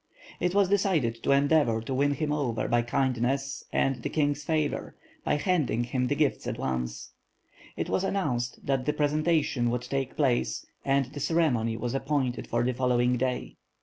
[0.39, 4.95] It was decided to endeavor to win him over by kindness and the king's favor,
[5.23, 7.11] by handing him the gifts at once.
[7.77, 12.63] It was announced that the presentation would take place and the ceremony was appointed for
[12.63, 13.57] the following day.